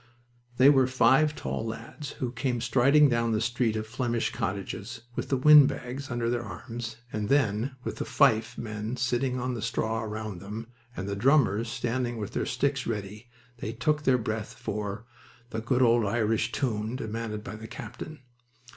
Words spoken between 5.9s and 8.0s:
under their arms, and then, with